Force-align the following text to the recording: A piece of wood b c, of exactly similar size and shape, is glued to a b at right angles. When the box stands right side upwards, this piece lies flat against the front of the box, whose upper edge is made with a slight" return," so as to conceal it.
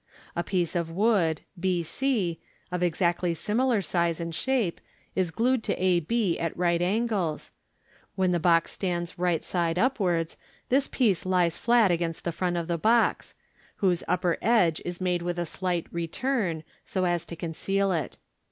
A 0.35 0.43
piece 0.43 0.75
of 0.75 0.89
wood 0.89 1.41
b 1.59 1.83
c, 1.83 2.39
of 2.71 2.81
exactly 2.81 3.35
similar 3.35 3.83
size 3.83 4.19
and 4.19 4.33
shape, 4.33 4.81
is 5.15 5.29
glued 5.29 5.61
to 5.65 5.75
a 5.79 5.99
b 5.99 6.39
at 6.39 6.57
right 6.57 6.81
angles. 6.81 7.51
When 8.15 8.31
the 8.31 8.39
box 8.39 8.71
stands 8.71 9.19
right 9.19 9.43
side 9.43 9.77
upwards, 9.77 10.37
this 10.69 10.87
piece 10.87 11.23
lies 11.23 11.55
flat 11.55 11.91
against 11.91 12.23
the 12.23 12.31
front 12.31 12.57
of 12.57 12.67
the 12.67 12.79
box, 12.79 13.35
whose 13.75 14.03
upper 14.07 14.39
edge 14.41 14.81
is 14.85 14.99
made 14.99 15.21
with 15.21 15.37
a 15.37 15.45
slight" 15.45 15.85
return," 15.93 16.63
so 16.83 17.05
as 17.05 17.23
to 17.25 17.35
conceal 17.35 17.91
it. 17.91 18.17